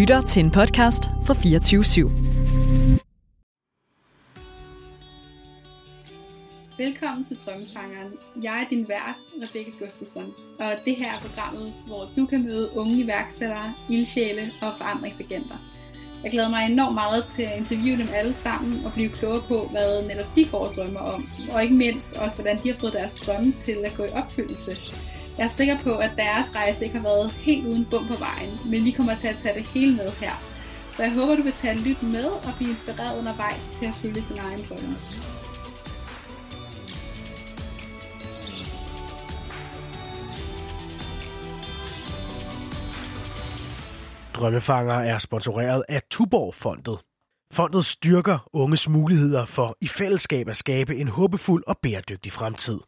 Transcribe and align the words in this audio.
lytter 0.00 0.20
til 0.20 0.44
en 0.44 0.50
podcast 0.50 1.04
fra 1.24 1.34
24 1.34 1.82
/7. 1.82 2.08
Velkommen 6.78 7.24
til 7.24 7.38
Drømmefangeren. 7.46 8.12
Jeg 8.42 8.62
er 8.62 8.68
din 8.70 8.88
vært, 8.88 9.16
Rebecca 9.42 9.70
Gustafsson, 9.78 10.34
og 10.58 10.72
det 10.84 10.96
her 10.96 11.12
er 11.12 11.20
programmet, 11.20 11.72
hvor 11.86 12.08
du 12.16 12.26
kan 12.26 12.44
møde 12.44 12.70
unge 12.76 12.96
iværksættere, 13.04 13.74
ildsjæle 13.90 14.52
og 14.62 14.72
forandringsagenter. 14.78 15.58
Jeg 16.22 16.30
glæder 16.30 16.48
mig 16.48 16.66
enormt 16.66 16.94
meget 16.94 17.24
til 17.26 17.42
at 17.42 17.58
interviewe 17.58 17.98
dem 17.98 18.08
alle 18.14 18.34
sammen 18.34 18.84
og 18.84 18.92
blive 18.92 19.08
klogere 19.08 19.42
på, 19.48 19.68
hvad 19.70 20.02
netop 20.02 20.36
de 20.36 20.44
går 20.44 20.66
og 20.66 20.74
drømmer 20.74 21.00
om, 21.00 21.28
og 21.52 21.62
ikke 21.62 21.74
mindst 21.74 22.16
også, 22.16 22.36
hvordan 22.36 22.58
de 22.62 22.70
har 22.72 22.78
fået 22.78 22.92
deres 22.92 23.14
drømme 23.14 23.52
til 23.58 23.76
at 23.84 23.94
gå 23.96 24.04
i 24.04 24.08
opfyldelse. 24.08 24.76
Jeg 25.40 25.46
er 25.48 25.50
sikker 25.50 25.78
på, 25.82 25.96
at 25.96 26.12
deres 26.16 26.54
rejse 26.54 26.84
ikke 26.84 26.96
har 26.96 27.02
været 27.02 27.32
helt 27.32 27.66
uden 27.66 27.86
bum 27.90 28.06
på 28.08 28.14
vejen, 28.14 28.50
men 28.70 28.84
vi 28.84 28.90
kommer 28.90 29.14
til 29.14 29.28
at 29.28 29.36
tage 29.36 29.58
det 29.58 29.66
hele 29.66 29.96
med 29.96 30.10
her. 30.10 30.32
Så 30.92 31.02
jeg 31.02 31.12
håber, 31.12 31.36
du 31.36 31.42
vil 31.42 31.52
tage 31.52 31.74
lidt 31.74 31.88
lyt 31.88 32.02
med 32.02 32.24
og 32.24 32.52
blive 32.56 32.70
inspireret 32.70 33.18
undervejs 33.18 33.68
til 33.72 33.86
at 33.86 33.94
følge 33.94 34.14
din 34.14 34.38
egen 34.38 34.64
drømme. 34.68 34.96
Drømmefanger 44.34 44.94
er 44.94 45.18
sponsoreret 45.18 45.84
af 45.88 46.02
Tuborg-fondet. 46.10 46.98
Fondet 47.52 47.84
styrker 47.84 48.48
unges 48.52 48.88
muligheder 48.88 49.44
for 49.44 49.76
i 49.80 49.88
fællesskab 49.88 50.48
at 50.48 50.56
skabe 50.56 50.96
en 50.96 51.08
håbefuld 51.08 51.64
og 51.66 51.78
bæredygtig 51.82 52.32
fremtid. 52.32 52.80